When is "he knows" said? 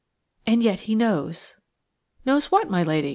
0.89-1.57